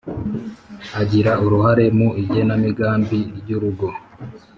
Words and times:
Agira 1.01 1.31
uruhare 1.45 1.85
mu 1.97 2.09
igenamigambi 2.23 3.19
ry’urugo 3.37 3.87